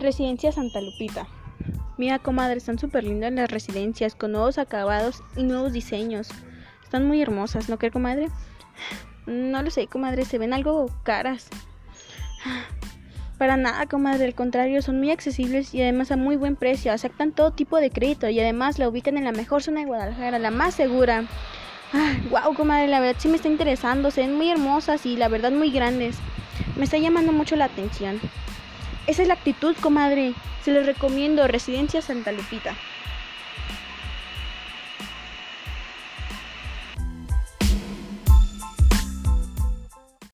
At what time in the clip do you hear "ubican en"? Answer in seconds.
18.88-19.24